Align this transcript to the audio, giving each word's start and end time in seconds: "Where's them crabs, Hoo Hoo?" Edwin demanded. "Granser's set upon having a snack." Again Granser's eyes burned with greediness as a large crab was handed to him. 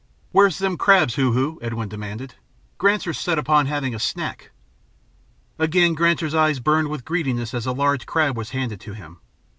"Where's 0.31 0.57
them 0.57 0.79
crabs, 0.79 1.13
Hoo 1.13 1.33
Hoo?" 1.33 1.59
Edwin 1.61 1.87
demanded. 1.87 2.33
"Granser's 2.79 3.19
set 3.19 3.37
upon 3.37 3.67
having 3.67 3.93
a 3.93 3.99
snack." 3.99 4.49
Again 5.59 5.93
Granser's 5.93 6.33
eyes 6.33 6.59
burned 6.59 6.87
with 6.87 7.05
greediness 7.05 7.53
as 7.53 7.67
a 7.67 7.71
large 7.71 8.07
crab 8.07 8.35
was 8.35 8.49
handed 8.49 8.79
to 8.79 8.93
him. 8.93 9.19